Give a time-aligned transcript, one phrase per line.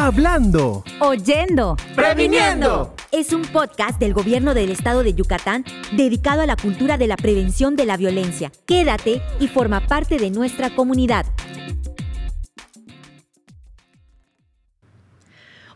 [0.00, 0.84] Hablando.
[1.00, 1.76] Oyendo.
[1.96, 2.94] Previniendo.
[3.10, 7.16] Es un podcast del gobierno del estado de Yucatán dedicado a la cultura de la
[7.16, 8.52] prevención de la violencia.
[8.64, 11.26] Quédate y forma parte de nuestra comunidad.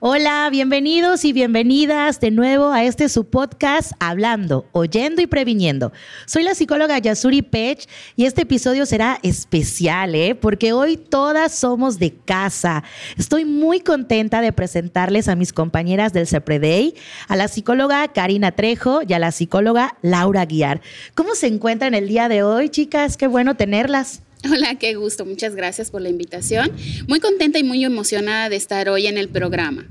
[0.05, 5.93] Hola, bienvenidos y bienvenidas de nuevo a este su podcast Hablando, Oyendo y Previniendo.
[6.27, 10.35] Soy la psicóloga Yasuri Pech y este episodio será especial, ¿eh?
[10.35, 12.83] porque hoy todas somos de casa.
[13.17, 16.97] Estoy muy contenta de presentarles a mis compañeras del CEPREDEI,
[17.29, 20.81] a la psicóloga Karina Trejo y a la psicóloga Laura Guiar.
[21.15, 23.17] ¿Cómo se encuentran el día de hoy, chicas?
[23.17, 24.23] Qué bueno tenerlas.
[24.51, 25.25] Hola, qué gusto.
[25.25, 26.73] Muchas gracias por la invitación.
[27.07, 29.87] Muy contenta y muy emocionada de estar hoy en el programa.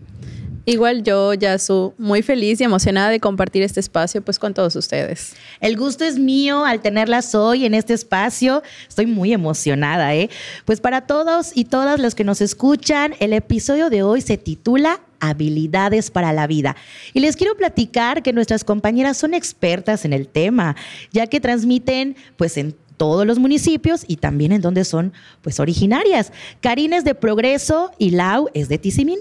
[0.66, 5.34] Igual yo, Yasu, muy feliz y emocionada de compartir este espacio pues con todos ustedes.
[5.60, 8.62] El gusto es mío al tenerlas hoy en este espacio.
[8.88, 10.30] Estoy muy emocionada, ¿eh?
[10.66, 15.02] Pues para todos y todas los que nos escuchan, el episodio de hoy se titula
[15.20, 16.76] habilidades para la vida.
[17.14, 20.76] Y les quiero platicar que nuestras compañeras son expertas en el tema,
[21.12, 26.32] ya que transmiten pues en todos los municipios y también en donde son pues originarias.
[26.60, 29.18] Karina es de Progreso y Lau es de Tizimín.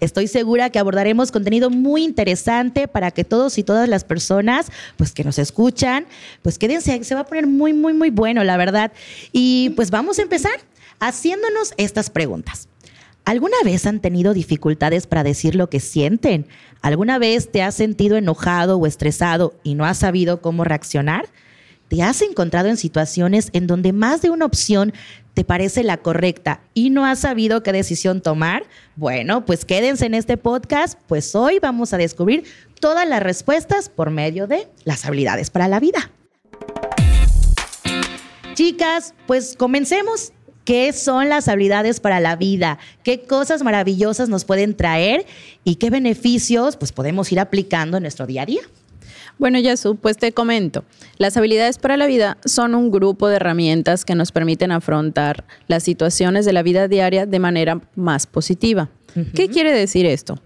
[0.00, 5.12] Estoy segura que abordaremos contenido muy interesante para que todos y todas las personas pues
[5.12, 6.06] que nos escuchan,
[6.40, 8.92] pues quédense, se va a poner muy muy muy bueno, la verdad.
[9.30, 10.54] Y pues vamos a empezar
[10.98, 12.66] haciéndonos estas preguntas.
[13.26, 16.46] ¿Alguna vez han tenido dificultades para decir lo que sienten?
[16.80, 21.26] ¿Alguna vez te has sentido enojado o estresado y no has sabido cómo reaccionar?
[21.92, 24.94] ¿Te has encontrado en situaciones en donde más de una opción
[25.34, 28.64] te parece la correcta y no has sabido qué decisión tomar?
[28.96, 32.44] Bueno, pues quédense en este podcast, pues hoy vamos a descubrir
[32.80, 36.10] todas las respuestas por medio de las habilidades para la vida.
[38.54, 40.32] Chicas, pues comencemos.
[40.64, 42.78] ¿Qué son las habilidades para la vida?
[43.02, 45.26] ¿Qué cosas maravillosas nos pueden traer
[45.62, 48.62] y qué beneficios pues podemos ir aplicando en nuestro día a día?
[49.38, 50.84] Bueno, Yasu, pues te comento.
[51.18, 55.82] Las habilidades para la vida son un grupo de herramientas que nos permiten afrontar las
[55.82, 58.88] situaciones de la vida diaria de manera más positiva.
[59.34, 60.38] ¿Qué quiere decir esto?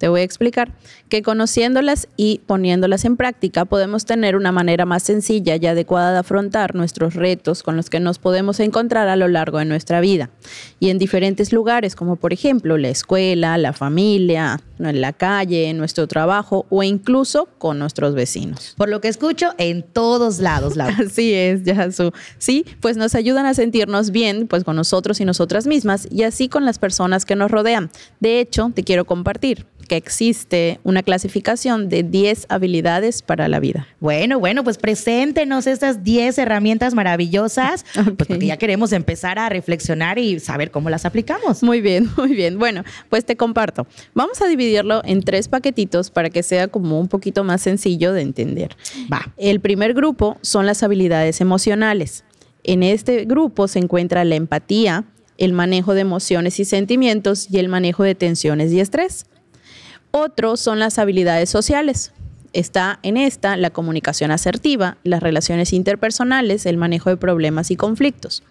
[0.00, 0.72] Te voy a explicar
[1.10, 6.18] que conociéndolas y poniéndolas en práctica podemos tener una manera más sencilla y adecuada de
[6.20, 10.30] afrontar nuestros retos con los que nos podemos encontrar a lo largo de nuestra vida
[10.78, 15.76] y en diferentes lugares como por ejemplo la escuela, la familia, en la calle, en
[15.76, 18.72] nuestro trabajo o incluso con nuestros vecinos.
[18.78, 20.96] Por lo que escucho, en todos lados, Laura.
[21.06, 22.12] Así es, Yasu.
[22.38, 26.48] Sí, pues nos ayudan a sentirnos bien pues con nosotros y nosotras mismas y así
[26.48, 27.90] con las personas que nos rodean.
[28.20, 33.88] De hecho, te quiero compartir que existe una clasificación de 10 habilidades para la vida.
[33.98, 37.84] Bueno, bueno, pues preséntenos estas 10 herramientas maravillosas,
[38.16, 41.64] pues porque ya queremos empezar a reflexionar y saber cómo las aplicamos.
[41.64, 42.56] Muy bien, muy bien.
[42.56, 43.88] Bueno, pues te comparto.
[44.14, 48.22] Vamos a dividirlo en tres paquetitos para que sea como un poquito más sencillo de
[48.22, 48.76] entender.
[49.12, 49.32] Va.
[49.38, 52.22] El primer grupo son las habilidades emocionales.
[52.62, 55.02] En este grupo se encuentra la empatía,
[55.36, 59.26] el manejo de emociones y sentimientos y el manejo de tensiones y estrés.
[60.12, 62.12] Otro son las habilidades sociales.
[62.52, 68.42] Está en esta la comunicación asertiva, las relaciones interpersonales, el manejo de problemas y conflictos.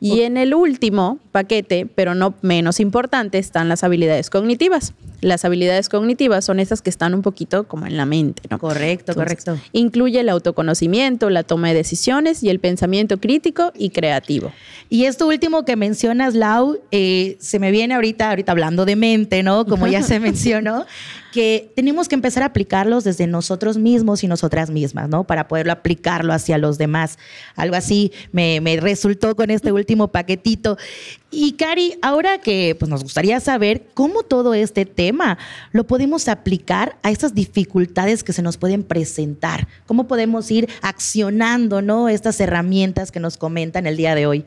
[0.00, 4.94] Y en el último paquete, pero no menos importante, están las habilidades cognitivas.
[5.20, 8.60] Las habilidades cognitivas son esas que están un poquito como en la mente, ¿no?
[8.60, 9.58] Correcto, correcto.
[9.72, 14.52] Incluye el autoconocimiento, la toma de decisiones y el pensamiento crítico y creativo.
[14.88, 19.42] Y esto último que mencionas, Lau, eh, se me viene ahorita, ahorita hablando de mente,
[19.42, 19.66] ¿no?
[19.66, 20.86] Como ya se mencionó,
[21.32, 25.24] que tenemos que empezar a aplicarlos desde nosotros mismos y nosotras mismas, ¿no?
[25.24, 27.18] Para poderlo aplicarlo hacia los demás.
[27.54, 30.78] Algo así me, resultó con este último paquetito.
[31.30, 35.38] Y Cari, ahora que pues, nos gustaría saber cómo todo este tema
[35.72, 41.82] lo podemos aplicar a esas dificultades que se nos pueden presentar, cómo podemos ir accionando,
[41.82, 42.08] ¿no?
[42.08, 44.46] Estas herramientas que nos comentan el día de hoy.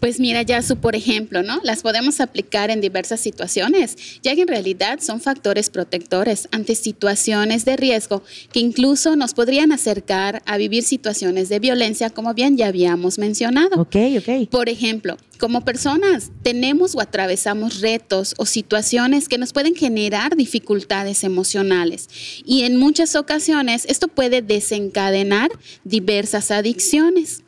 [0.00, 1.60] Pues mira, Yasu, por ejemplo, ¿no?
[1.62, 7.64] Las podemos aplicar en diversas situaciones, ya que en realidad son factores protectores ante situaciones
[7.64, 12.68] de riesgo que incluso nos podrían acercar a vivir situaciones de violencia, como bien ya
[12.68, 13.80] habíamos mencionado.
[13.80, 14.48] Ok, ok.
[14.50, 21.24] Por ejemplo, como personas tenemos o atravesamos retos o situaciones que nos pueden generar dificultades
[21.24, 22.08] emocionales
[22.44, 25.50] y en muchas ocasiones esto puede desencadenar
[25.84, 27.42] diversas adicciones.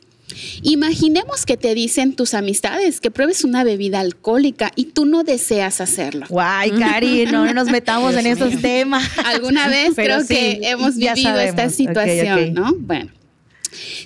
[0.61, 5.81] Imaginemos que te dicen tus amistades que pruebes una bebida alcohólica y tú no deseas
[5.81, 6.25] hacerlo.
[6.29, 9.09] Guay, Cari, no nos metamos en esos temas.
[9.25, 12.73] Alguna vez creo que hemos vivido esta situación, ¿no?
[12.77, 13.11] Bueno,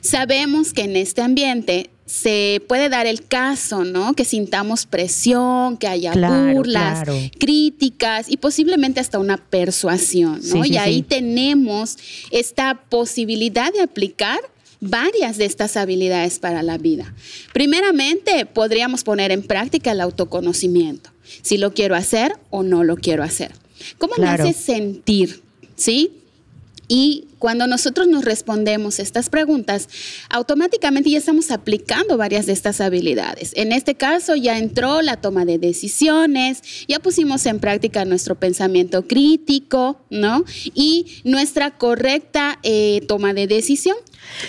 [0.01, 4.13] sabemos que en este ambiente se puede dar el caso, ¿no?
[4.13, 7.17] Que sintamos presión, que haya Claro, burlas, claro.
[7.39, 10.63] críticas y posiblemente hasta una persuasión, ¿no?
[10.63, 11.01] Sí, sí, y ahí sí.
[11.03, 11.97] tenemos
[12.29, 14.39] esta posibilidad de aplicar
[14.83, 17.13] varias de estas habilidades para la vida.
[17.53, 21.09] Primeramente, podríamos poner en práctica el autoconocimiento,
[21.41, 23.53] si lo quiero hacer o no lo quiero hacer.
[23.97, 24.43] ¿Cómo Claro.
[24.43, 25.41] me hace sentir?
[25.75, 26.11] ¿Sí?
[26.87, 29.87] Y cuando nosotros nos respondemos estas preguntas,
[30.29, 33.51] automáticamente ya estamos aplicando varias de estas habilidades.
[33.55, 39.07] En este caso ya entró la toma de decisiones, ya pusimos en práctica nuestro pensamiento
[39.07, 40.43] crítico, ¿no?
[40.73, 43.97] Y nuestra correcta eh, toma de decisión.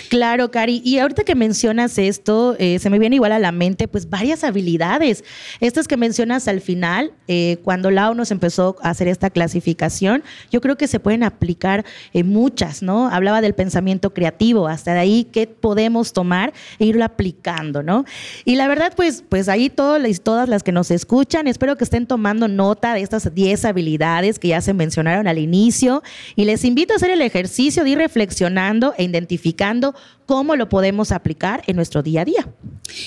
[0.09, 0.81] Claro, Cari.
[0.83, 4.43] Y ahorita que mencionas esto, eh, se me viene igual a la mente, pues varias
[4.43, 5.23] habilidades.
[5.59, 10.61] Estas que mencionas al final, eh, cuando Lau nos empezó a hacer esta clasificación, yo
[10.61, 13.09] creo que se pueden aplicar muchas, ¿no?
[13.09, 18.05] Hablaba del pensamiento creativo, hasta de ahí qué podemos tomar e irlo aplicando, ¿no?
[18.45, 22.47] Y la verdad, pues, pues ahí todas las que nos escuchan, espero que estén tomando
[22.47, 26.03] nota de estas 10 habilidades que ya se mencionaron al inicio
[26.35, 29.93] y les invito a hacer el ejercicio de ir reflexionando e identificando explicando
[30.25, 32.47] cómo lo podemos aplicar en nuestro día a día.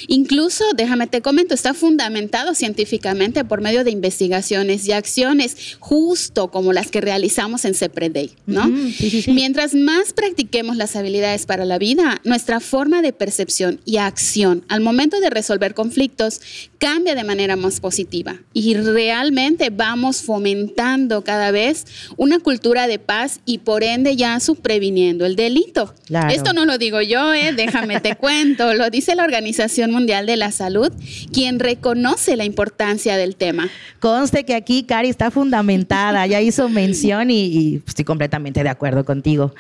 [0.09, 6.73] Incluso, déjame te comento, está fundamentado científicamente por medio de investigaciones y acciones, justo como
[6.73, 8.67] las que realizamos en CEPREDAY, ¿no?
[8.67, 9.33] Sí, sí, sí.
[9.33, 14.81] Mientras más practiquemos las habilidades para la vida, nuestra forma de percepción y acción al
[14.81, 16.41] momento de resolver conflictos
[16.79, 21.87] cambia de manera más positiva y realmente vamos fomentando cada vez
[22.17, 25.95] una cultura de paz y por ende ya previniendo el delito.
[26.07, 26.33] Claro.
[26.33, 27.53] Esto no lo digo yo, ¿eh?
[27.55, 30.93] déjame te cuento, lo dice la Organización Mundial de la Salud,
[31.33, 33.69] quien reconoce la importancia del tema.
[33.99, 39.05] Conste que aquí Cari está fundamentada, ya hizo mención y, y estoy completamente de acuerdo
[39.05, 39.55] contigo.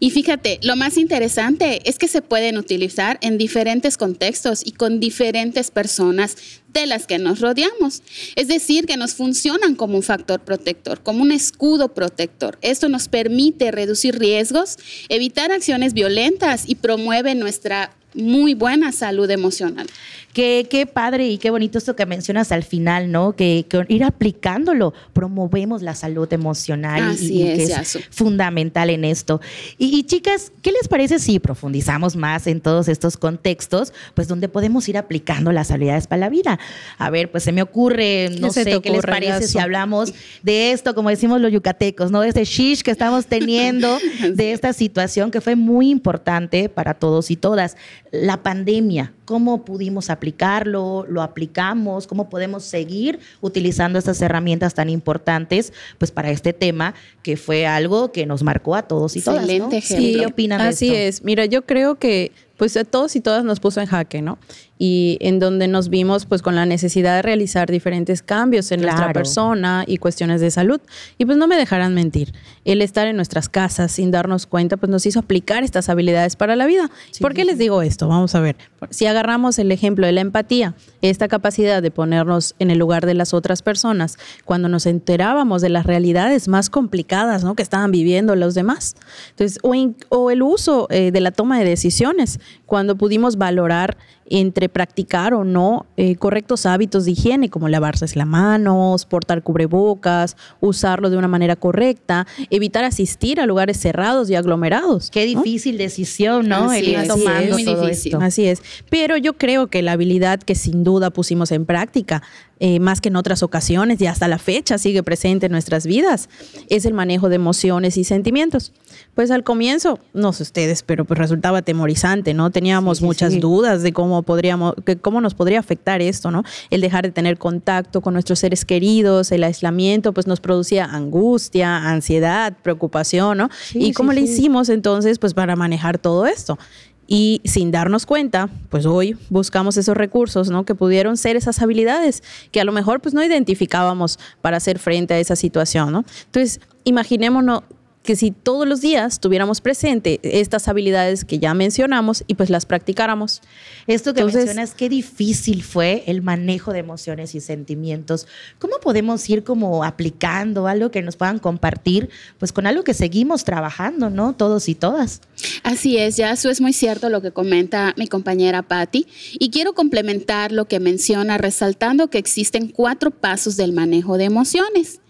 [0.00, 5.00] Y fíjate, lo más interesante es que se pueden utilizar en diferentes contextos y con
[5.00, 6.36] diferentes personas
[6.72, 8.02] de las que nos rodeamos.
[8.36, 12.58] Es decir, que nos funcionan como un factor protector, como un escudo protector.
[12.62, 14.76] Esto nos permite reducir riesgos,
[15.08, 19.86] evitar acciones violentas y promueve nuestra muy buena salud emocional.
[20.34, 23.34] Qué, qué padre y qué bonito esto que mencionas al final, ¿no?
[23.36, 28.00] Que, que ir aplicándolo promovemos la salud emocional y- Así y, es, que es Yasu.
[28.10, 29.40] fundamental en esto.
[29.78, 34.48] Y, y, chicas, ¿qué les parece si profundizamos más en todos estos contextos, pues donde
[34.48, 36.58] podemos ir aplicando las habilidades para la vida?
[36.98, 40.94] A ver, pues se me ocurre, no sé, ¿qué les parece si hablamos de esto,
[40.96, 42.20] como decimos los yucatecos, ¿no?
[42.20, 43.98] De este shish que estamos teniendo,
[44.34, 47.76] de esta situación que fue muy importante para todos y todas.
[48.10, 51.04] La pandemia, ¿cómo pudimos aplicarlo?
[51.08, 52.06] ¿Lo aplicamos?
[52.06, 58.10] ¿Cómo podemos seguir utilizando estas herramientas tan importantes pues para este tema que fue algo
[58.10, 59.42] que nos marcó a todos y todas, ¿no?
[59.42, 60.20] Excelente ejemplo.
[60.20, 60.98] ¿Qué opinan de Así esto?
[60.98, 61.24] es.
[61.24, 64.38] Mira, yo creo que pues a todos y todas nos puso en jaque, ¿no?
[64.78, 69.04] Y en donde nos vimos pues con la necesidad de realizar diferentes cambios en nuestra
[69.06, 69.12] Claro.
[69.12, 70.80] persona y cuestiones de salud.
[71.16, 72.32] Y pues no me dejarán mentir,
[72.64, 76.56] el estar en nuestras casas sin darnos cuenta pues nos hizo aplicar estas habilidades para
[76.56, 76.90] la vida.
[77.20, 78.08] ¿Por qué les digo esto?
[78.08, 78.56] Vamos a ver.
[78.90, 83.14] Si agarramos el ejemplo de la empatía, esta capacidad de ponernos en el lugar de
[83.14, 87.54] las otras personas, cuando nos enterábamos de las realidades más complicadas ¿no?
[87.54, 88.96] que estaban viviendo los demás.
[89.30, 93.96] Entonces, o, in- o el uso eh, de la toma de decisiones, cuando pudimos valorar
[94.26, 100.36] entre practicar o no eh, correctos hábitos de higiene, como lavarse las manos, portar cubrebocas,
[100.60, 105.10] usarlo de una manera correcta, evitar asistir a lugares cerrados y aglomerados.
[105.10, 105.42] Qué ¿no?
[105.42, 106.70] difícil decisión, ¿no?
[106.70, 108.12] Así El ir es, muy difícil.
[108.12, 108.18] esto.
[108.20, 108.62] Así es.
[108.90, 112.22] Pero yo creo que la habilidad que sin duda pusimos en práctica,
[112.60, 116.28] eh, más que en otras ocasiones y hasta la fecha sigue presente en nuestras vidas,
[116.68, 118.72] es el manejo de emociones y sentimientos.
[119.14, 122.50] Pues al comienzo, no sé ustedes, pero pues resultaba atemorizante, ¿no?
[122.50, 123.40] Teníamos Sí, muchas sí.
[123.40, 126.42] dudas de cómo podríamos, que cómo nos podría afectar esto, ¿no?
[126.70, 131.76] El dejar de tener contacto con nuestros seres queridos, el aislamiento, pues nos producía angustia,
[131.88, 133.48] ansiedad, preocupación, ¿no?
[133.64, 136.58] Sí, y cómo le hicimos entonces, pues para manejar todo esto.
[137.06, 140.64] Y sin darnos cuenta, pues hoy buscamos esos recursos, ¿no?
[140.64, 145.14] Que pudieron ser esas habilidades que a lo mejor pues no identificábamos para hacer frente
[145.14, 146.04] a esa situación, ¿no?
[146.26, 147.62] Entonces, imaginémonos
[148.04, 152.66] que si todos los días tuviéramos presente estas habilidades que ya mencionamos y pues las
[152.66, 153.40] practicáramos.
[153.86, 158.26] Esto que Entonces- mencionas, qué difícil fue el manejo de emociones y sentimientos.
[158.58, 163.44] ¿Cómo podemos ir como aplicando algo que nos puedan compartir, pues con algo que seguimos
[163.44, 164.34] trabajando, ¿no?
[164.34, 165.22] Todos y todas.
[165.62, 169.06] Así es, ya eso es muy cierto lo que comenta mi compañera Patti.
[169.32, 175.00] Y quiero complementar lo que menciona resaltando que existen cuatro pasos del manejo de emociones.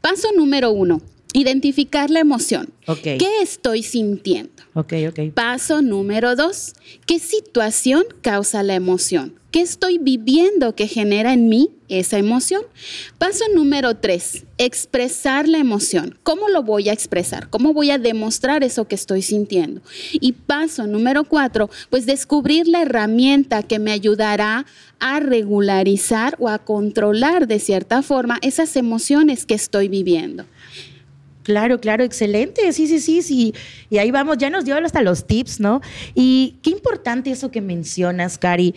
[0.00, 1.00] Paso número uno,
[1.34, 2.72] Identificar la emoción.
[3.18, 4.62] ¿Qué estoy sintiendo?
[5.32, 6.74] Paso número dos.
[7.06, 9.34] ¿Qué situación causa la emoción?
[9.50, 12.62] ¿Qué estoy viviendo que genera en mí esa emoción?
[13.18, 16.18] Paso número tres, expresar la emoción.
[16.22, 17.50] ¿Cómo lo voy a expresar?
[17.50, 19.80] ¿Cómo voy a demostrar eso que estoy sintiendo?
[20.12, 24.66] Y paso número cuatro, pues descubrir la herramienta que me ayudará
[24.98, 30.46] a regularizar o a controlar de cierta forma esas emociones que estoy viviendo.
[31.44, 32.72] Claro, claro, excelente.
[32.72, 33.54] Sí, sí, sí, sí.
[33.90, 35.82] Y ahí vamos, ya nos dio hasta los tips, ¿no?
[36.14, 38.74] Y qué importante eso que mencionas, Cari.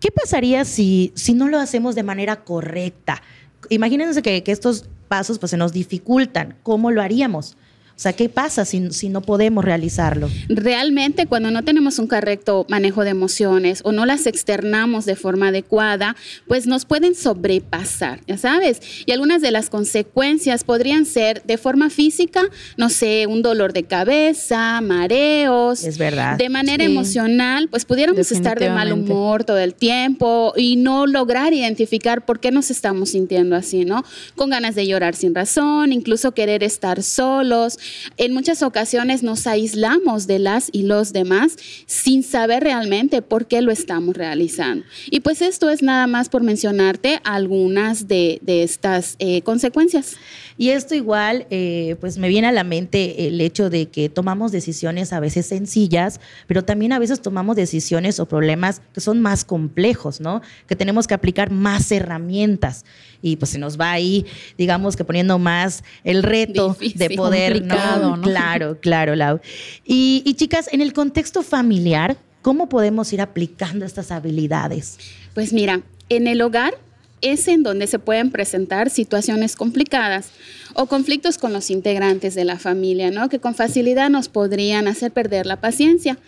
[0.00, 3.22] ¿Qué pasaría si, si no lo hacemos de manera correcta?
[3.70, 6.56] Imagínense que, que estos pasos pues, se nos dificultan.
[6.62, 7.56] ¿Cómo lo haríamos?
[8.00, 10.30] O sea, ¿qué pasa si, si, no podemos realizarlo?
[10.48, 15.48] Realmente cuando no tenemos un correcto manejo de emociones o no las externamos de forma
[15.48, 16.16] adecuada,
[16.48, 18.80] pues nos pueden sobrepasar, ya sabes.
[19.04, 22.40] Y algunas de las consecuencias podrían ser de forma física,
[22.78, 25.84] no sé, un dolor de cabeza, mareos.
[25.84, 26.38] Es verdad.
[26.38, 26.90] De manera sí.
[26.90, 32.40] emocional, pues pudiéramos estar de mal humor todo el tiempo y no lograr identificar por
[32.40, 34.06] qué nos estamos sintiendo así, ¿no?
[34.36, 37.78] Con ganas de llorar sin razón, incluso querer estar solos
[38.16, 41.56] en muchas ocasiones nos aislamos de las y los demás
[41.86, 44.84] sin saber realmente por qué lo estamos realizando.
[45.10, 50.16] Y pues esto es nada más por mencionarte algunas de, estas eh, consecuencias.
[50.60, 54.52] Y esto igual, eh, pues me viene a la mente el hecho de que tomamos
[54.52, 59.46] decisiones a veces sencillas, pero también a veces tomamos decisiones o problemas que son más
[59.46, 60.42] complejos, ¿no?
[60.66, 62.84] Que tenemos que aplicar más herramientas.
[63.22, 64.26] Y pues se nos va ahí,
[64.58, 68.18] digamos que poniendo más el reto Difícil, de poder, ¿no?
[68.18, 68.22] ¿no?
[68.22, 69.40] Claro, claro, Lau.
[69.86, 74.98] Y, y chicas, en el contexto familiar, ¿cómo podemos ir aplicando estas habilidades?
[75.32, 76.74] Pues mira, en el hogar
[77.20, 80.30] es en donde se pueden presentar situaciones complicadas
[80.74, 83.28] o conflictos con los integrantes de la familia, ¿no?
[83.28, 86.18] Que con facilidad nos podrían hacer perder la paciencia.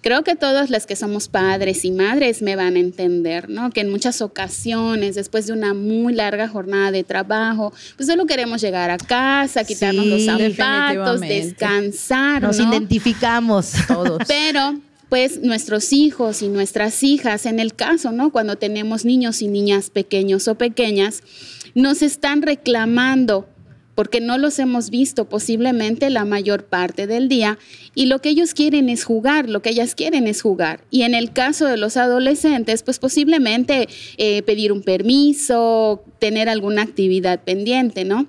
[0.00, 3.70] Creo que todos los que somos padres y madres me van a entender, ¿no?
[3.70, 8.62] Que en muchas ocasiones, después de una muy larga jornada de trabajo, pues solo queremos
[8.62, 12.70] llegar a casa, quitarnos Sí, los zapatos, descansar, Nos ¿no?
[12.70, 14.22] identificamos Todos.
[14.26, 14.80] Pero
[15.10, 18.30] pues nuestros hijos y nuestras hijas, en el caso, ¿no?
[18.30, 21.22] Cuando tenemos niños y niñas pequeños o pequeñas,
[21.74, 23.48] nos están reclamando
[23.96, 27.58] porque no los hemos visto posiblemente la mayor parte del día
[27.94, 30.84] y lo que ellos quieren es jugar, lo que ellas quieren es jugar.
[30.90, 36.82] Y en el caso de los adolescentes, pues posiblemente eh, pedir un permiso, tener alguna
[36.82, 38.28] actividad pendiente, ¿no?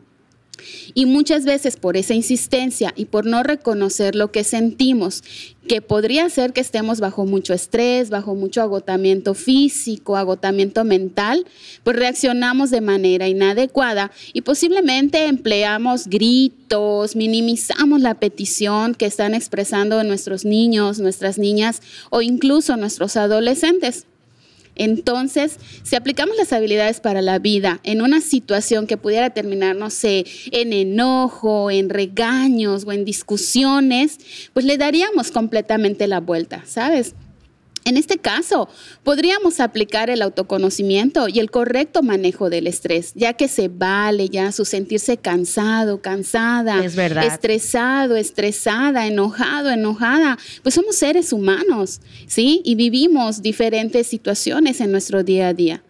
[0.93, 5.23] Y muchas veces por esa insistencia y por no reconocer lo que sentimos,
[5.67, 11.45] que podría ser que estemos bajo mucho estrés, bajo mucho agotamiento físico, agotamiento mental,
[11.83, 20.03] pues reaccionamos de manera inadecuada y posiblemente empleamos gritos, minimizamos la petición que están expresando
[20.03, 24.05] nuestros niños, nuestras niñas o incluso nuestros adolescentes.
[24.75, 29.89] Entonces, si aplicamos las habilidades para la vida en una situación que pudiera terminar, no
[29.89, 34.17] sé, en enojo, en regaños o en discusiones,
[34.53, 37.15] pues le daríamos completamente la vuelta, ¿sabes?
[37.83, 38.69] En este caso,
[39.03, 44.51] podríamos aplicar el autoconocimiento y el correcto manejo del estrés, ya que se vale ya
[44.51, 47.25] su sentirse cansado, cansada, Es verdad.
[47.25, 50.37] estresado, estresada, enojado, enojada.
[50.61, 52.61] Pues somos seres humanos, ¿sí?
[52.63, 55.83] Y vivimos diferentes situaciones en nuestro día a día.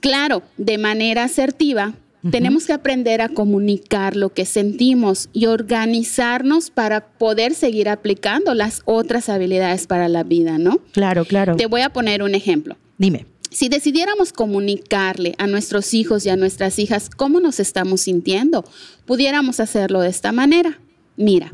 [0.00, 1.94] Claro, de manera asertiva,
[2.30, 8.82] tenemos que aprender a comunicar lo que sentimos y organizarnos para poder seguir aplicando las
[8.84, 10.78] otras habilidades para la vida, ¿no?
[10.92, 11.56] Claro, claro.
[11.56, 12.76] Te voy a poner un ejemplo.
[12.98, 13.26] Dime.
[13.50, 18.64] Si decidiéramos comunicarle a nuestros hijos y a nuestras hijas cómo nos estamos sintiendo,
[19.04, 20.80] pudiéramos hacerlo de esta manera.
[21.16, 21.52] Mira,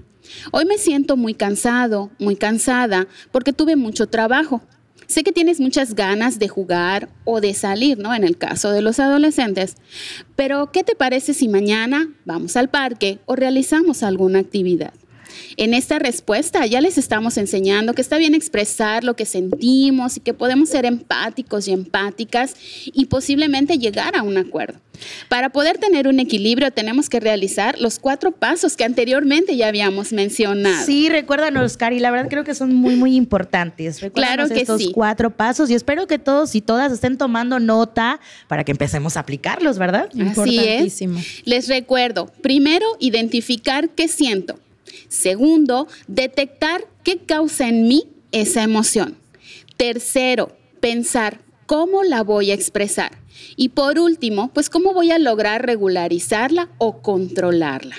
[0.53, 4.63] hoy me siento muy cansado, muy cansada, porque tuve mucho trabajo.
[5.09, 8.15] Sé que tienes muchas ganas de jugar o de salir, ¿no?
[8.15, 9.77] En el caso de los adolescentes.
[10.37, 14.93] Pero, ¿qué te parece si mañana vamos al parque o realizamos alguna actividad?
[15.57, 20.21] En esta respuesta ya les estamos enseñando que está bien expresar lo que sentimos y
[20.21, 22.55] que podemos ser empáticos y empáticas
[22.85, 24.81] y posiblemente llegar a un acuerdo.
[25.29, 30.13] Para poder tener un equilibrio tenemos que realizar los cuatro pasos que anteriormente ya habíamos
[30.13, 30.85] mencionado.
[30.85, 34.01] Sí, recuérdanos, Cari, la verdad creo que son muy, muy importantes.
[34.01, 34.93] Recuérdanos Claro que estos sí.
[34.93, 39.21] cuatro pasos y espero que todos y todas estén tomando nota para que empecemos a
[39.21, 40.09] aplicarlos, ¿verdad?
[40.13, 40.39] Así es.
[40.39, 41.21] Importantísimo.
[41.45, 44.59] Les recuerdo, primero, identificar qué siento.
[45.09, 49.17] Segundo, detectar qué causa en mí esa emoción.
[49.77, 53.19] Tercero, pensar cómo la voy a expresar.
[53.57, 57.97] Y por último, pues cómo voy a lograr regularizarla o controlarla.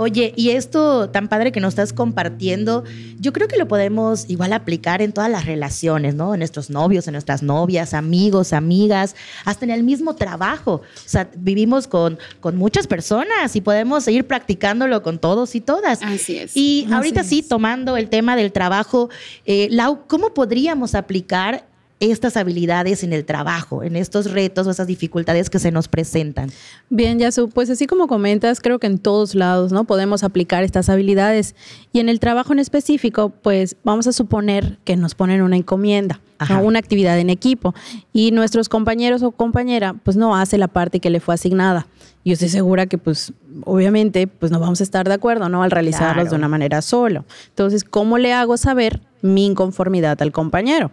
[0.00, 2.84] Oye, y esto tan padre que nos estás compartiendo,
[3.18, 6.34] yo creo que lo podemos igual aplicar en todas las relaciones, ¿no?
[6.34, 10.74] En nuestros novios, en nuestras novias, amigos, amigas, hasta en el mismo trabajo.
[10.74, 16.00] O sea, vivimos con, con muchas personas y podemos seguir practicándolo con todos y todas.
[16.00, 16.56] Así es.
[16.56, 17.48] Y ahorita Así sí, es.
[17.48, 19.10] tomando el tema del trabajo,
[19.46, 21.67] eh, Lau, ¿cómo podríamos aplicar
[22.00, 26.50] estas habilidades en el trabajo, en estos retos o esas dificultades que se nos presentan?
[26.90, 29.84] Bien, Yasu, pues así como comentas, creo que en todos lados, ¿no?
[29.84, 31.54] Podemos aplicar estas habilidades.
[31.92, 36.20] Y en el trabajo en específico, pues vamos a suponer que nos ponen una encomienda.
[36.48, 36.60] ¿no?
[36.62, 37.74] una actividad en equipo.
[38.12, 41.88] Y nuestros compañeros o compañera, pues no hace la parte que le fue asignada.
[42.24, 43.32] Yo estoy segura que, pues,
[43.64, 45.64] obviamente, pues no vamos a estar de acuerdo, ¿no?
[45.64, 46.30] Al realizarlos Claro.
[46.30, 47.24] de una manera solo.
[47.48, 50.92] Entonces, ¿cómo le hago saber mi inconformidad al compañero?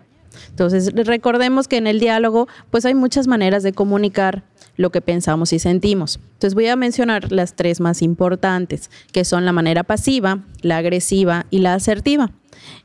[0.49, 4.43] Entonces, recordemos que en el diálogo, pues hay muchas maneras de comunicar
[4.77, 6.19] lo que pensamos y sentimos.
[6.33, 11.45] Entonces, voy a mencionar las tres más importantes, que son la manera pasiva, la agresiva
[11.49, 12.31] y la asertiva.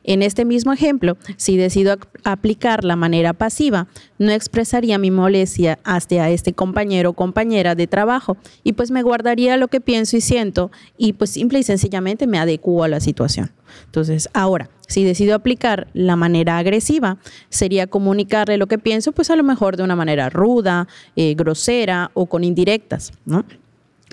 [0.05, 3.87] En este mismo ejemplo, si decido ap- aplicar la manera pasiva,
[4.19, 9.57] no expresaría mi molestia hacia este compañero o compañera de trabajo y pues me guardaría
[9.57, 13.51] lo que pienso y siento y pues simple y sencillamente me adecuo a la situación.
[13.87, 19.37] Entonces, ahora, si decido aplicar la manera agresiva, sería comunicarle lo que pienso, pues a
[19.37, 23.45] lo mejor de una manera ruda, eh, grosera o con indirectas, ¿no?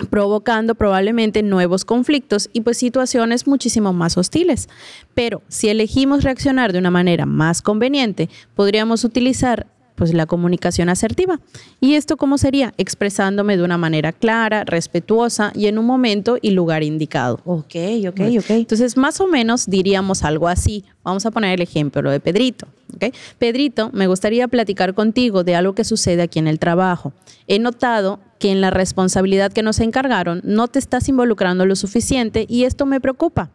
[0.06, 4.68] Provocando probablemente nuevos conflictos y pues situaciones muchísimo más hostiles.
[5.14, 9.66] Pero si elegimos reaccionar de una manera más conveniente, podríamos utilizar
[9.98, 11.40] pues la comunicación asertiva.
[11.80, 12.72] ¿Y esto cómo sería?
[12.78, 17.40] Expresándome de una manera clara, respetuosa y en un momento y lugar indicado.
[17.44, 17.74] Ok,
[18.08, 18.50] ok, ok.
[18.50, 20.84] Entonces, más o menos diríamos algo así.
[21.02, 22.68] Vamos a poner el ejemplo, lo de Pedrito.
[22.94, 23.12] ¿ok?
[23.38, 27.12] Pedrito, me gustaría platicar contigo de algo que sucede aquí en el trabajo.
[27.48, 32.46] He notado que en la responsabilidad que nos encargaron no te estás involucrando lo suficiente
[32.48, 33.50] y esto me preocupa.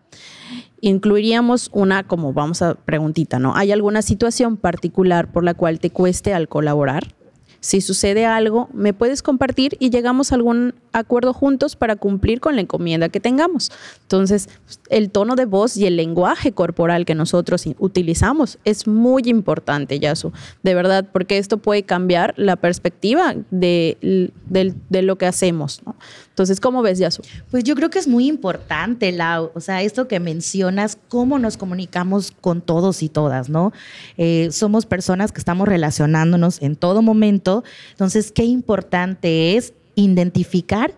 [0.85, 3.55] Incluiríamos una, como vamos a preguntita, ¿no?
[3.55, 7.15] ¿Hay alguna situación particular por la cual te cueste al colaborar?
[7.61, 12.55] Si sucede algo, me puedes compartir y llegamos a algún acuerdo juntos para cumplir con
[12.55, 13.71] la encomienda que tengamos.
[14.01, 14.49] Entonces,
[14.89, 20.31] el tono de voz y el lenguaje corporal que nosotros utilizamos es muy importante, Yasu,
[20.61, 25.81] de verdad, porque esto puede cambiar la perspectiva de, de lo que hacemos.
[26.29, 27.21] Entonces, ¿cómo ves, Yasu?
[27.51, 31.57] Pues yo creo que es muy importante, Lau, o sea, esto que mencionas, cómo nos
[31.57, 33.71] comunicamos con todos y todas, ¿no?
[34.17, 40.93] Eh, somos personas que estamos relacionándonos en todo momento, entonces, qué importante es identificar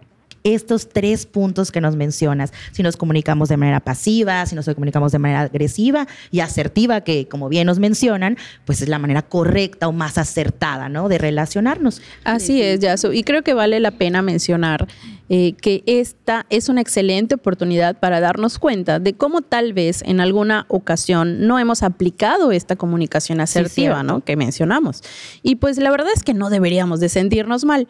[0.46, 2.54] estos tres puntos que nos mencionas.
[2.72, 7.28] Si nos comunicamos de manera pasiva, si nos comunicamos de manera agresiva y asertiva, que
[7.28, 11.10] como bien nos mencionan, pues es la manera correcta o más acertada, ¿no?
[11.10, 12.02] De relacionarnos.
[12.24, 13.12] Así es, Yasu.
[13.12, 14.88] Y creo que vale la pena mencionar
[15.30, 20.20] eh, que esta es una excelente oportunidad para darnos cuenta de cómo tal vez en
[20.20, 24.04] alguna ocasión no hemos aplicado esta comunicación asertiva.
[24.04, 24.24] ¿no?
[24.24, 25.02] Que mencionamos.
[25.42, 27.88] Y pues la verdad es que no deberíamos de sentirnos mal.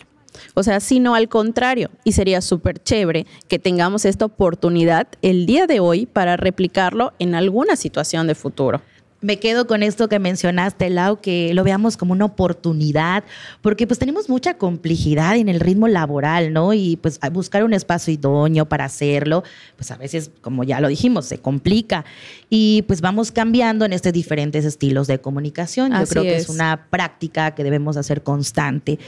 [0.53, 1.89] O sea, sino al contrario.
[2.03, 7.35] Y sería súper chévere que tengamos esta oportunidad el día de hoy para replicarlo en
[7.35, 8.81] alguna situación de futuro.
[9.21, 13.23] Me quedo con esto que mencionaste, Lau, que lo veamos como una oportunidad,
[13.61, 16.73] porque pues tenemos mucha complejidad en el ritmo laboral, ¿no?
[16.73, 19.43] Y pues buscar un espacio idóneo para hacerlo,
[19.77, 22.05] pues a veces, como ya lo dijimos, se complica.
[22.51, 25.91] Y pues vamos cambiando en estos diferentes estilos de comunicación.
[25.91, 26.49] Yo Así creo que es es.
[26.49, 28.99] una práctica que debemos hacer constante.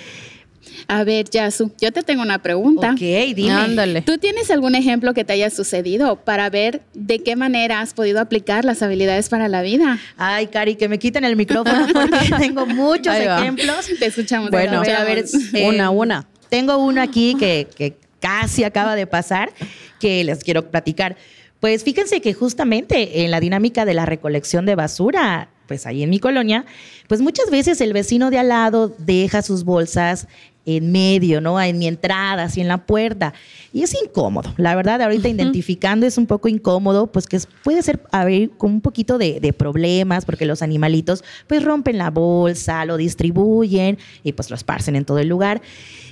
[0.87, 2.91] A ver, Yasu, yo te tengo una pregunta.
[2.91, 2.99] Ok,
[3.35, 3.51] dime.
[3.51, 4.01] Ándale.
[4.01, 8.19] ¿Tú tienes algún ejemplo que te haya sucedido para ver de qué manera has podido
[8.19, 9.99] aplicar las habilidades para la vida?
[10.17, 13.87] Ay, Cari, que me quiten el micrófono porque tengo muchos ejemplos.
[13.99, 14.51] Te escuchamos.
[14.51, 15.53] Bueno, a ver, a ver, escuchamos.
[15.53, 16.27] eh, Una, una.
[16.49, 19.51] Tengo uno aquí que, que casi acaba de pasar,
[19.99, 21.17] que les quiero platicar.
[21.59, 26.09] Pues fíjense que justamente en la dinámica de la recolección de basura, pues ahí en
[26.09, 26.65] mi colonia,
[27.07, 30.27] pues muchas veces el vecino de al lado deja sus bolsas
[30.67, 31.59] en medio, ¿no?
[31.59, 33.33] En mi entrada, así en la puerta.
[33.71, 34.53] Y es incómodo.
[34.57, 38.81] La verdad, ahorita identificando es un poco incómodo, pues que puede ser haber con un
[38.81, 44.49] poquito de, de problemas, porque los animalitos pues rompen la bolsa, lo distribuyen y pues
[44.49, 45.61] lo esparcen en todo el lugar.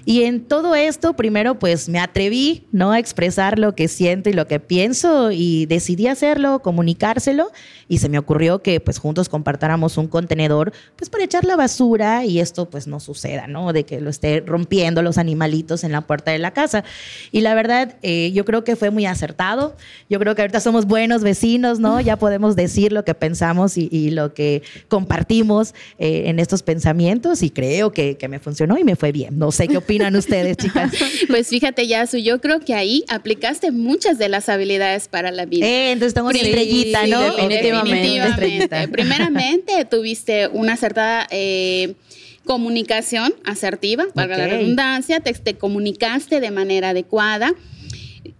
[0.08, 2.91] Y en todo esto, primero pues me atreví, ¿no?
[2.91, 7.52] A expresar lo que siento y lo que pienso y decidí hacerlo, comunicárselo
[7.88, 12.24] y se me ocurrió que pues juntos compartáramos un contenedor pues para echar la basura
[12.24, 13.74] y esto pues no suceda, ¿no?
[13.74, 16.84] De que lo esté rompiendo los animalitos en la puerta de la casa.
[17.31, 19.75] Y la verdad, eh, yo creo que fue muy acertado.
[20.10, 21.99] Yo creo que ahorita somos buenos vecinos, ¿no?
[22.01, 27.49] Ya podemos decir lo que pensamos y, lo que compartimos eh, en estos pensamientos y
[27.49, 29.39] creo que, que, me funcionó y me fue bien.
[29.39, 30.91] No sé qué opinan ustedes, chicas.
[31.27, 35.65] Pues fíjate, Yasu, yo creo que ahí aplicaste muchas de las habilidades para la vida.
[35.65, 37.21] Eh, entonces estamos en estrellita, ¿no?
[37.21, 38.88] definitivamente.
[38.89, 41.27] Primeramente, tuviste una acertada
[42.45, 47.53] comunicación asertiva, valga la redundancia, te, comunicaste de manera adecuada.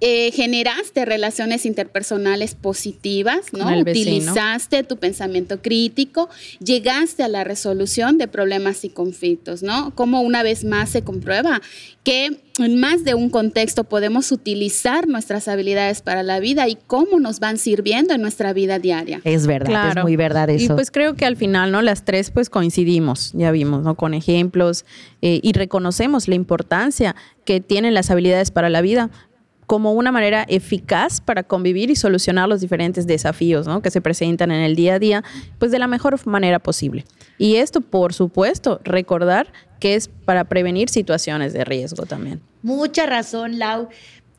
[0.02, 3.80] Eh, generaste relaciones interpersonales positivas, ¿no?
[3.80, 9.94] Utilizaste tu pensamiento crítico, llegaste a la resolución de problemas y conflictos, ¿no?
[9.96, 11.62] Como una vez más se comprueba
[12.04, 17.20] que en más de un contexto podemos utilizar nuestras habilidades para la vida y cómo
[17.20, 19.22] nos van sirviendo en nuestra vida diaria.
[19.24, 20.74] Es verdad, es muy verdad eso.
[20.74, 21.82] Y pues creo que al final, ¿no?
[21.82, 23.96] Las tres pues coincidimos, ya vimos, ¿no?
[23.96, 24.86] Con ejemplos
[25.22, 29.10] eh, y reconocemos la importancia que tienen las habilidades para la vida
[29.66, 34.62] como una manera eficaz para convivir y solucionar los diferentes desafíos que se presentan en
[34.62, 35.24] el día a día,
[35.60, 37.06] pues de la mejor manera posible.
[37.38, 42.42] Y esto, por supuesto, recordar que es para prevenir situaciones de riesgo también.
[42.62, 43.90] Mucha razón, Lau.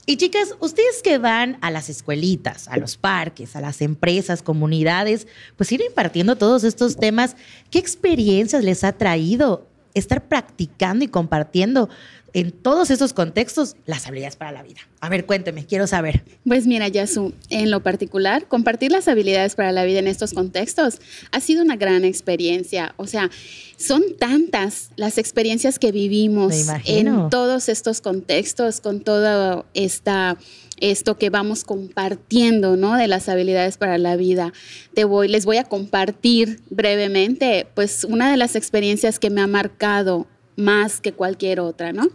[0.08, 5.26] Y chicas, ustedes que van a las escuelitas, a los parques, a las empresas, comunidades,
[5.56, 7.36] pues ir impartiendo todos estos temas,
[7.70, 11.88] ¿qué experiencias les ha traído estar practicando y compartiendo
[12.36, 14.80] en todos esos contextos las habilidades para la vida.
[15.00, 16.22] A ver, cuénteme, quiero saber.
[16.46, 20.98] Pues mira, Yasu, en lo particular, compartir las habilidades para la vida en estos contextos
[21.32, 22.94] ha sido una gran experiencia.
[22.98, 23.30] O sea,
[23.78, 30.36] son tantas las experiencias que vivimos en todos estos contextos, con todo esta
[30.78, 32.98] esto que vamos compartiendo, ¿no?
[32.98, 34.52] De las habilidades para la vida.
[34.92, 39.46] Te voy, les voy a compartir brevemente, pues, una de las experiencias que me ha
[39.46, 42.08] marcado más que cualquier otra, ¿no?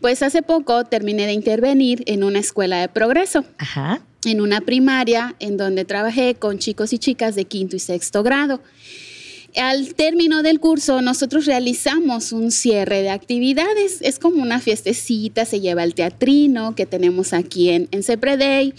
[0.00, 3.44] Pues hace poco terminé de intervenir en una escuela de progreso.
[3.58, 4.00] Ajá.
[4.24, 8.60] En una primaria en donde trabajé con chicos y chicas de quinto y sexto grado.
[9.56, 13.98] Al término del curso, nosotros realizamos un cierre de actividades.
[14.02, 18.02] Es como una fiestecita, se lleva el teatrino que tenemos aquí en, en
[18.38, 18.74] Day.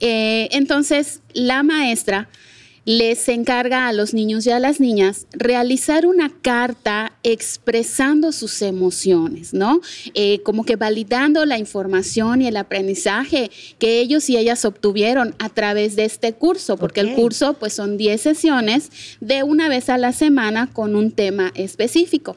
[0.00, 2.28] Eh, entonces, la maestra
[2.84, 9.52] les encarga a los niños y a las niñas realizar una carta expresando sus emociones,
[9.52, 9.80] ¿no?
[10.14, 15.50] Eh, como que validando la información y el aprendizaje que ellos y ellas obtuvieron a
[15.50, 18.90] través de este curso, porque el curso pues son 10 sesiones
[19.20, 22.36] de una vez a la semana con un tema específico.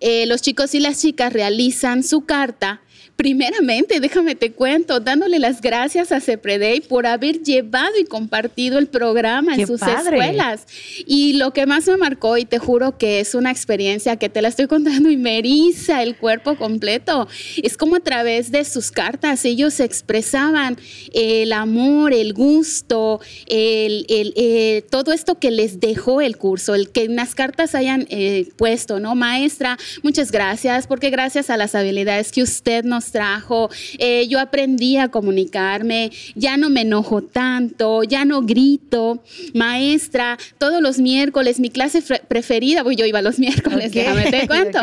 [0.00, 2.82] Eh, los chicos y las chicas realizan su carta
[3.16, 8.88] Primeramente, déjame te cuento, dándole las gracias a CEPREDEI por haber llevado y compartido el
[8.88, 10.66] programa en sus escuelas.
[11.06, 14.42] Y lo que más me marcó, y te juro que es una experiencia que te
[14.42, 17.28] la estoy contando y me eriza el cuerpo completo,
[17.62, 20.76] es como a través de sus cartas ellos expresaban
[21.12, 27.04] el amor, el gusto, el, eh, todo esto que les dejó el curso, el que
[27.04, 29.14] en las cartas hayan eh, puesto, ¿no?
[29.14, 34.96] Maestra, muchas gracias, porque gracias a las habilidades que usted nos trajo, eh, yo aprendí
[34.96, 39.22] a comunicarme, ya no me enojo tanto, ya no grito,
[39.54, 44.80] maestra, todos los miércoles, mi clase preferida, voy yo iba los miércoles, déjame te cuento,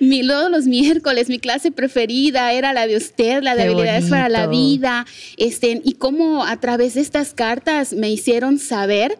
[0.00, 4.28] Mi, todos los miércoles, mi clase preferida era la de usted, la de habilidades para
[4.28, 9.18] la vida, este, y cómo a través de estas cartas me hicieron saber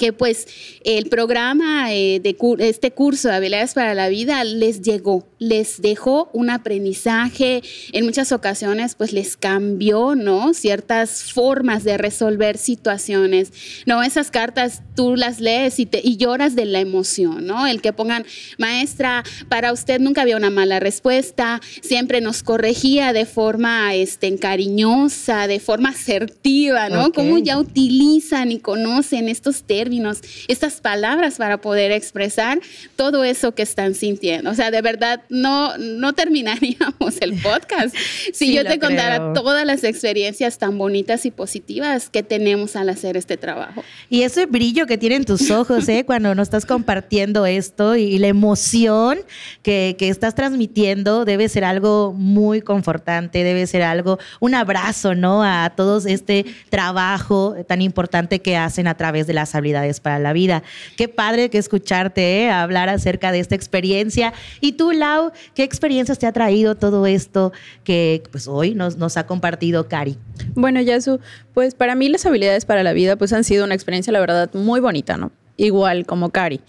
[0.00, 0.48] que pues
[0.82, 6.30] el programa eh, de este curso de habilidades para la vida les llegó, les dejó
[6.32, 10.54] un aprendizaje, en muchas ocasiones pues les cambió, ¿no?
[10.54, 13.52] Ciertas formas de resolver situaciones,
[13.84, 14.02] ¿no?
[14.02, 17.66] Esas cartas tú las lees y, te, y lloras de la emoción, ¿no?
[17.66, 18.24] El que pongan,
[18.56, 25.46] maestra, para usted nunca había una mala respuesta, siempre nos corregía de forma este, cariñosa,
[25.46, 27.12] de forma asertiva, ¿no?
[27.12, 29.89] Cómo ya utilizan y conocen estos términos,
[30.48, 32.60] estas palabras para poder expresar
[32.96, 34.50] todo eso que están sintiendo.
[34.50, 37.94] O sea, de verdad, no, no terminaríamos el podcast
[38.32, 43.16] si yo te contara todas las experiencias tan bonitas y positivas que tenemos al hacer
[43.16, 43.82] este trabajo.
[44.08, 46.04] Y ese brillo que tienen tus ojos, ¿eh?
[46.04, 49.18] cuando nos estás compartiendo esto y, la emoción
[49.62, 55.42] que, que estás transmitiendo debe ser algo muy confortante, debe ser algo, un abrazo, ¿no?
[55.42, 60.32] A todos este trabajo tan importante que hacen a través de las habilidades para la
[60.32, 60.62] vida.
[60.96, 62.50] Qué padre que escucharte ¿eh?
[62.50, 64.32] hablar acerca de esta experiencia.
[64.60, 67.52] Y tú, Lau, ¿qué experiencias te ha traído todo esto
[67.84, 70.18] que pues hoy nos, ha compartido Cari?
[70.54, 71.20] Bueno, Yasu,
[71.54, 74.50] pues para mí las habilidades para la vida pues han sido una experiencia, la verdad,
[74.54, 75.32] muy bonita, ¿no?
[75.56, 76.60] Igual como Cari.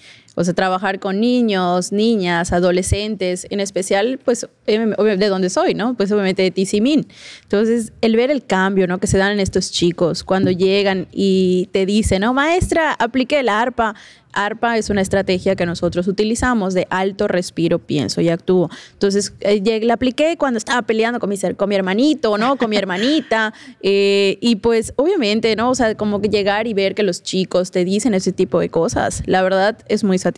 [0.42, 5.96] O sea, trabajar con niños, niñas, adolescentes, en especial, pues, de donde soy, ¿no?
[5.96, 7.08] Pues obviamente de Tizimín.
[7.44, 9.00] Entonces, el ver el cambio, ¿no?
[9.00, 13.50] Que se dan en estos chicos cuando llegan y te dicen, no, maestra, aplique el
[13.50, 13.96] arpa.
[14.34, 18.70] ARPA es una estrategia que nosotros utilizamos de alto respiro, pienso y actúo.
[18.94, 22.58] Entonces, eh, la apliqué cuando estaba peleando con mi, con mi hermanito, ¿no?
[22.58, 23.54] Con mi hermanita.
[23.84, 25.72] Eh, y pues, obviamente, ¿no?
[25.72, 28.70] O sea, como que llegar y ver que los chicos te dicen ese tipo de
[28.70, 30.31] cosas, la verdad es muy satisfactorio,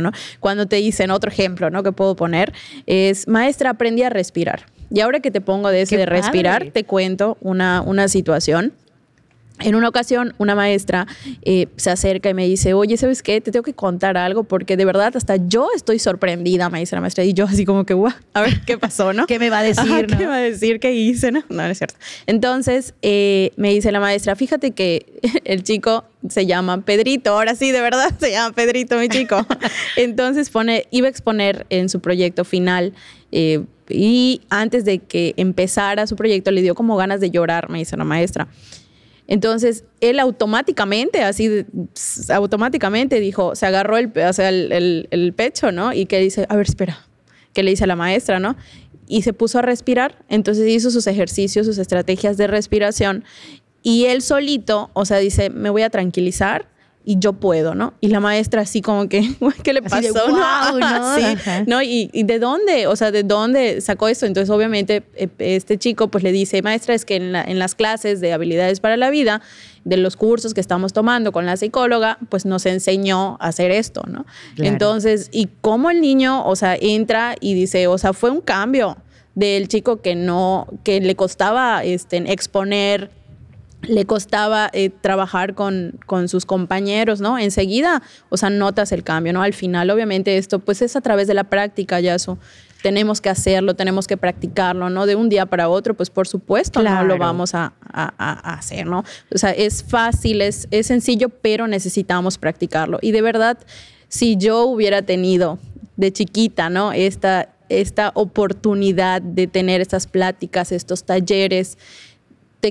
[0.00, 0.12] ¿no?
[0.40, 1.82] Cuando te dicen, otro ejemplo, ¿no?
[1.82, 2.52] Que puedo poner,
[2.86, 4.66] es, maestra, aprendí a respirar.
[4.90, 8.72] Y ahora que te pongo de ese de respirar, te cuento una, una situación
[9.60, 11.06] en una ocasión, una maestra
[11.42, 13.40] eh, se acerca y me dice, oye, ¿sabes qué?
[13.40, 17.00] Te tengo que contar algo porque de verdad hasta yo estoy sorprendida, me dice la
[17.00, 17.24] maestra.
[17.24, 19.26] Y yo así como que, guau, a ver, ¿qué pasó, no?
[19.28, 20.80] ¿Qué me va a decir, ¿Qué me va a decir?
[20.80, 21.40] ¿Qué hice, no?
[21.48, 21.96] No, no es cierto.
[22.26, 25.06] Entonces, eh, me dice la maestra, fíjate que
[25.44, 29.46] el chico se llama Pedrito, ahora sí, de verdad se llama Pedrito, mi chico.
[29.96, 32.92] Entonces, pone, iba a exponer en su proyecto final
[33.32, 37.78] eh, y antes de que empezara su proyecto le dio como ganas de llorar, me
[37.78, 38.48] dice la maestra.
[39.28, 41.66] Entonces, él automáticamente, así,
[42.28, 45.92] automáticamente dijo, se agarró el, o sea, el, pecho, ¿no?
[45.92, 47.06] Y que dice, a ver, espera,
[47.52, 48.56] que le dice a la maestra, ¿no?
[49.08, 53.24] Y se puso a respirar, entonces hizo sus ejercicios, sus estrategias de respiración.
[53.82, 56.68] Y él solito, o sea, dice, me voy a tranquilizar
[57.08, 57.94] y yo puedo, ¿no?
[58.00, 59.22] Y la maestra así como que,
[59.62, 60.28] ¿qué le pasó?
[60.28, 61.16] ¿no?
[61.16, 61.22] Sí,
[61.66, 61.80] ¿no?
[61.80, 62.88] ¿Y, ¿Y, de dónde?
[62.88, 64.26] O sea, ¿de dónde sacó esto?
[64.26, 68.20] Entonces, obviamente, eh, este chico pues le dice, maestra, es que en, en las clases
[68.20, 69.40] de habilidades para la vida,
[69.84, 74.02] de los cursos que estamos tomando con la psicóloga, pues nos enseñó a hacer esto,
[74.08, 74.26] ¿no?
[74.58, 78.96] Entonces, ¿y cómo el niño, o sea, entra y dice, o sea, fue un cambio
[79.36, 83.12] del chico que no, que le costaba este, exponer
[83.88, 87.38] le costaba eh, trabajar con, con, sus compañeros, ¿no?
[87.38, 89.42] Enseguida, o sea, notas el cambio, ¿no?
[89.42, 92.38] Al final, obviamente, esto pues es a través de la práctica, ya eso.
[92.82, 95.06] Tenemos que hacerlo, tenemos que practicarlo, ¿no?
[95.06, 99.02] De un día para otro, pues por supuesto no lo vamos a, a, hacer, ¿no?
[99.34, 102.98] O sea, es fácil, es, es sencillo, pero necesitamos practicarlo.
[103.00, 103.58] Y de verdad,
[104.08, 105.58] si yo hubiera tenido
[105.96, 106.92] de chiquita, ¿no?
[106.92, 111.78] Esta, esta oportunidad de tener estas pláticas, estos talleres,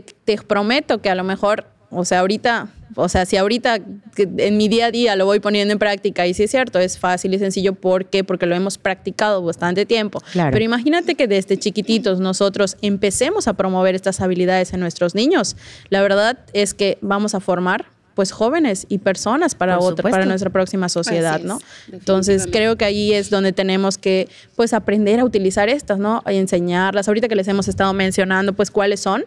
[0.02, 3.80] te, prometo que a lo mejor, o sea, ahorita, o sea, si ahorita
[4.18, 6.98] en mi día a día lo voy poniendo en práctica y si es cierto, es
[6.98, 8.24] fácil y sencillo, ¿por qué?
[8.24, 10.22] Porque lo hemos practicado bastante tiempo.
[10.34, 15.56] Pero imagínate que desde chiquititos nosotros empecemos a promover estas habilidades en nuestros niños.
[15.90, 20.50] La verdad es que vamos a formar pues jóvenes y personas para otra, para nuestra
[20.50, 21.60] próxima sociedad, ¿no?
[21.92, 26.24] Entonces creo que ahí es donde tenemos que pues aprender a utilizar estas, ¿no?
[26.26, 27.10] Y enseñarlas.
[27.10, 29.26] Ahorita que les hemos estado mencionando pues cuáles son,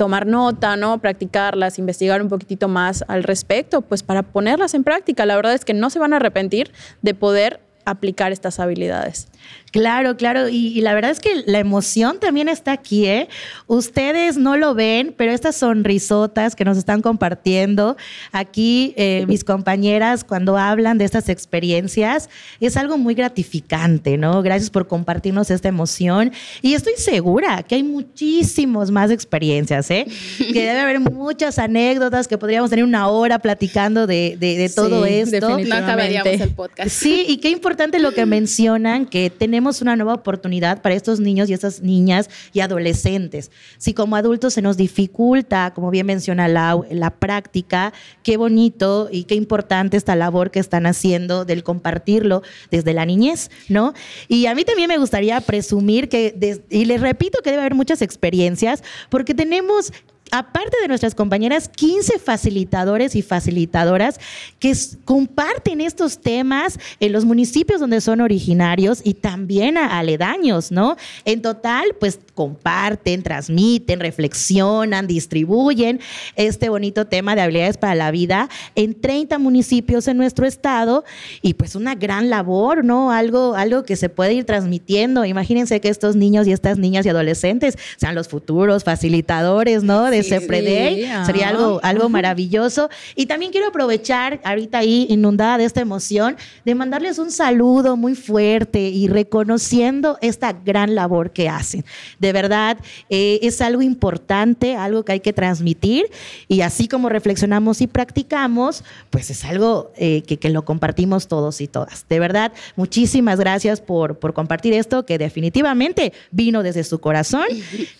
[0.00, 0.96] tomar nota, ¿no?
[0.96, 5.26] Practicarlas, investigar un poquitito más al respecto, pues para ponerlas en práctica.
[5.26, 9.28] La verdad es que no se van a arrepentir de poder aplicar estas habilidades.
[9.72, 10.48] Claro, claro.
[10.48, 13.28] Y, la verdad es que la emoción también está aquí, ¿eh?
[13.68, 17.96] Ustedes no lo ven, pero estas sonrisotas que nos están compartiendo
[18.32, 24.42] aquí, eh, mis compañeras, cuando hablan de estas experiencias, es algo muy gratificante, ¿no?
[24.42, 26.32] Gracias por compartirnos esta emoción.
[26.62, 30.06] Y estoy segura que hay muchísimas más experiencias, ¿eh?
[30.38, 35.60] que debe haber muchas anécdotas, que podríamos tener una hora platicando de, de, todo esto.
[35.60, 36.90] No acabaríamos el podcast.
[36.90, 41.48] Sí, y qué importante lo que mencionan, que tenemos una nueva oportunidad para estos niños
[41.48, 43.50] y estas niñas y adolescentes.
[43.78, 49.24] Si como adultos se nos dificulta, como bien menciona Lau, la práctica, qué bonito y
[49.24, 53.94] qué importante esta labor que están haciendo del compartirlo desde la niñez, ¿no?
[54.28, 58.02] Y a mí también me gustaría presumir que, y les repito que debe haber muchas
[58.02, 59.92] experiencias, porque tenemos
[60.30, 64.20] aparte de nuestras compañeras, 15 facilitadores y facilitadoras
[64.58, 70.96] que comparten estos temas en los municipios donde son originarios y también a aledaños, ¿no?
[71.24, 76.00] En total, pues comparten, transmiten, reflexionan, distribuyen
[76.36, 81.04] este bonito tema de habilidades para la vida en 30 municipios en nuestro estado
[81.42, 83.12] y pues una gran labor, ¿no?
[83.12, 85.24] Algo, algo que se puede ir transmitiendo.
[85.24, 90.10] Imagínense que estos niños y estas niñas y adolescentes sean los futuros facilitadores, ¿no?
[90.22, 92.90] Se Sería algo, algo maravilloso.
[93.14, 98.14] Y también quiero aprovechar, ahorita ahí inundada de esta emoción, de mandarles un saludo muy
[98.14, 101.84] fuerte y reconociendo esta gran labor que hacen.
[102.18, 102.78] De verdad,
[103.08, 106.06] eh, es algo importante, algo que hay que transmitir.
[106.48, 111.60] Y así como reflexionamos y practicamos, pues es algo eh, que, que, lo compartimos todos
[111.60, 112.06] y todas.
[112.08, 117.44] De verdad, muchísimas gracias por, por compartir esto que definitivamente vino desde su corazón.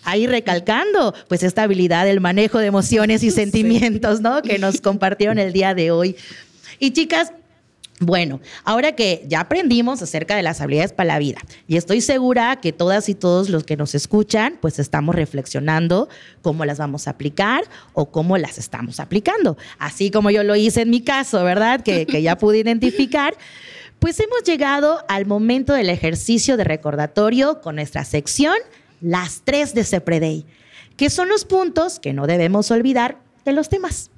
[0.04, 4.42] Ahí recalcando, pues esta habilidad el manejo de emociones y sentimientos, ¿no?
[4.42, 6.16] Que nos compartieron el día de hoy.
[6.78, 7.32] Y chicas,
[8.02, 12.56] Bueno, ahora que ya aprendimos acerca de las habilidades para la vida y estoy segura
[12.56, 16.08] que todas y todos los que nos escuchan, pues estamos reflexionando
[16.40, 19.58] cómo las vamos a aplicar o cómo las estamos aplicando.
[19.78, 21.82] Así como yo lo hice en mi caso, ¿verdad?
[21.82, 23.34] Que, que ya pude identificar.
[23.98, 28.56] Pues hemos llegado al momento del ejercicio de recordatorio con nuestra sección
[29.02, 30.46] Las tres de Cepreday,
[31.00, 34.10] que son los puntos que no debemos olvidar de los temas.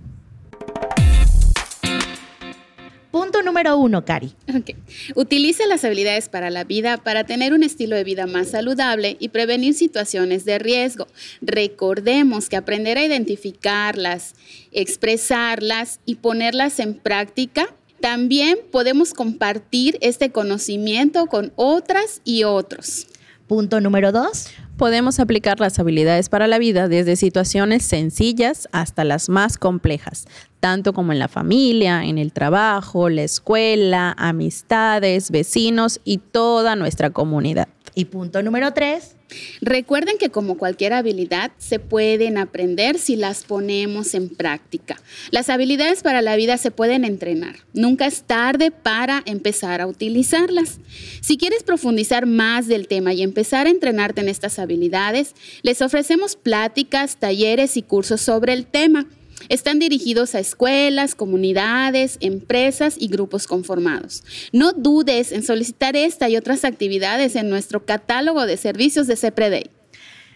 [3.13, 4.35] Punto número uno, Cari.
[4.49, 4.75] Okay.
[5.15, 9.29] Utilice las habilidades para la vida para tener un estilo de vida más saludable y
[9.29, 11.07] prevenir situaciones de riesgo.
[11.41, 14.35] Recordemos que aprender a identificarlas,
[14.73, 23.07] expresarlas y ponerlas en práctica también podemos compartir este conocimiento con otras y otros.
[23.47, 24.49] Punto número dos.
[24.83, 30.27] Podemos aplicar las habilidades para la vida desde situaciones sencillas hasta las más complejas,
[30.63, 37.11] tanto como en la familia, en el trabajo, la escuela, amistades, vecinos y toda nuestra
[37.11, 37.67] comunidad.
[37.97, 39.17] Y punto número tres.
[39.61, 45.03] Recuerden que como cualquier habilidad se pueden aprender si las ponemos en práctica.
[45.33, 47.57] Las habilidades para la vida se pueden entrenar.
[47.73, 50.79] Nunca es tarde para empezar a utilizarlas.
[51.23, 56.37] Si quieres profundizar más del tema y empezar a entrenarte en estas habilidades, les ofrecemos
[56.37, 59.09] pláticas, talleres y cursos sobre el tema.
[59.49, 64.25] Están dirigidos a escuelas, comunidades, empresas y grupos conformados.
[64.53, 69.82] No dudes en solicitar esta y otras actividades en nuestro catálogo de servicios de CEPREDEI.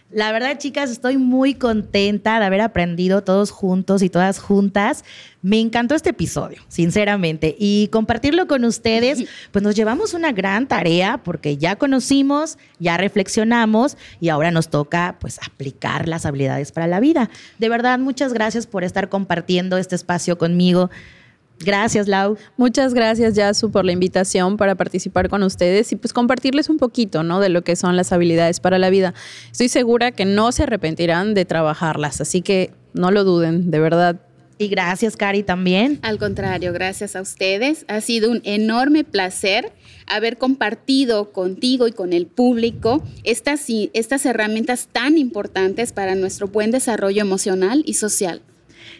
[0.09, 5.03] La verdad, chicas, estoy muy contenta de haber aprendido todos juntos y todas juntas.
[5.41, 11.21] Me encantó este episodio, sinceramente, y compartirlo con ustedes, pues nos llevamos una gran tarea
[11.25, 17.01] porque ya conocimos, ya reflexionamos y ahora nos toca pues aplicar las habilidades para la
[17.01, 17.29] vida.
[17.59, 20.89] De verdad, muchas gracias por estar compartiendo este espacio conmigo.
[21.59, 22.37] Gracias, Lau.
[22.55, 27.23] Muchas gracias, Yasu, por la invitación para participar con ustedes y pues compartirles un poquito,
[27.23, 27.39] ¿no?
[27.39, 29.13] De lo que son las habilidades para la vida.
[29.51, 34.19] Estoy segura que no se arrepentirán de trabajarlas, así que no lo duden, de verdad.
[34.59, 35.99] Y gracias, Cari, también.
[36.01, 37.85] Al contrario, gracias a ustedes.
[37.87, 39.71] Ha sido un enorme placer
[40.07, 46.71] haber compartido contigo y con el público estas, estas herramientas tan importantes para nuestro buen
[46.71, 48.41] desarrollo emocional y social.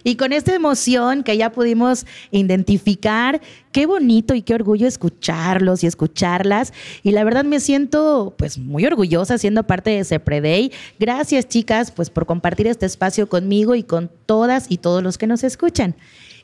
[0.08, 3.42] Y con esta emoción que ya pudimos identificar,
[3.74, 6.72] qué bonito y qué orgullo escucharlos y escucharlas.
[7.04, 10.72] Y la verdad me siento pues muy orgullosa siendo parte de Cepreday.
[10.98, 15.28] Gracias chicas pues por compartir este espacio conmigo y con todas y todos los que
[15.28, 15.94] nos escuchan.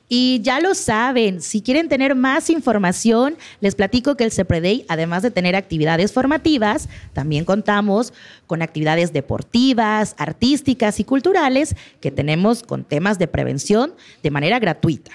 [0.09, 5.23] Y ya lo saben, si quieren tener más información, les platico que el CEPREDEI, además
[5.23, 8.13] de tener actividades formativas, también contamos
[8.45, 15.11] con actividades deportivas, artísticas y culturales que tenemos con temas de prevención de manera gratuita.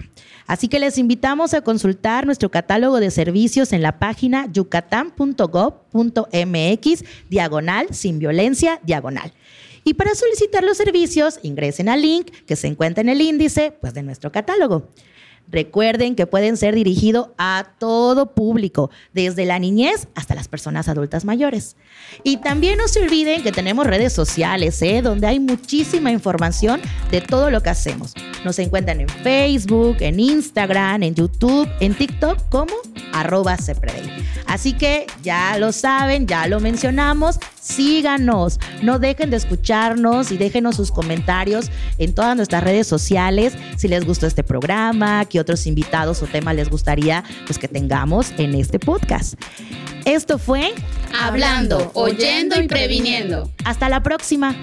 [0.49, 7.89] Así que les invitamos a consultar nuestro catálogo de servicios en la página yucatán.gov.mx, diagonal,
[7.91, 9.35] sin violencia, diagonal.
[9.89, 13.95] Y para solicitar los servicios, ingresen al link que se encuentra en el índice pues,
[13.95, 14.87] de nuestro catálogo.
[15.51, 21.25] Recuerden que pueden ser dirigidos a todo público, desde la niñez hasta las personas adultas
[21.25, 21.77] mayores.
[22.23, 25.01] Y también no se olviden que tenemos redes sociales, ¿eh?
[25.01, 28.13] donde hay muchísima información de todo lo que hacemos.
[28.45, 32.75] Nos encuentran en Facebook, en Instagram, en YouTube, en TikTok como
[33.15, 33.57] arroba
[34.45, 37.39] Así que ya lo saben, ya lo mencionamos,
[37.69, 43.89] síganos, no dejen de escucharnos y déjenos sus comentarios en todas nuestras redes sociales si
[43.89, 48.55] les gustó este programa, qué otros invitados o temas les gustaría pues, que tengamos en
[48.55, 49.35] este podcast.
[50.05, 50.73] Esto fue
[51.21, 53.51] Hablando, oyendo y previniendo.
[53.65, 54.57] Hasta la próxima.